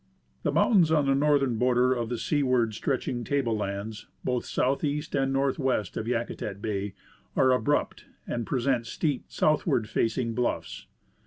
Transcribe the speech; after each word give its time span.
* 0.23 0.41
The 0.41 0.51
mountains 0.51 0.91
on 0.91 1.05
the 1.05 1.13
northern 1.13 1.57
border 1.59 1.93
of 1.93 2.09
the 2.09 2.17
seaward 2.17 2.73
stretch 2.73 3.07
ing 3.07 3.23
table 3.23 3.55
lands, 3.55 4.07
both 4.23 4.45
southeast 4.45 5.13
and 5.13 5.31
northwest 5.31 5.95
of 5.95 6.07
Yakutat 6.07 6.59
bay, 6.59 6.95
are 7.35 7.51
abrupt 7.51 8.05
and 8.25 8.43
present 8.47 8.87
steep 8.87 9.25
southward 9.27 9.87
facing 9.87 10.33
bluffs. 10.33 10.87